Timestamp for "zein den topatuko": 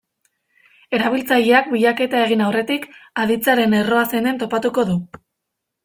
4.11-4.93